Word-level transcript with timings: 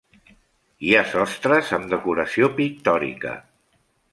Hi 0.87 0.95
ha 0.99 1.03
sostres 1.11 1.69
amb 1.79 1.91
decoració 1.93 2.51
pictòrica. 2.57 3.37